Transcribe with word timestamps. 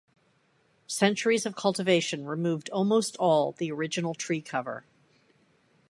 Centuries 0.87 1.45
of 1.45 1.55
cultivation 1.55 2.25
removed 2.25 2.71
almost 2.71 3.15
all 3.17 3.51
the 3.51 3.71
original 3.71 4.15
tree 4.15 4.41
cover. 4.41 4.83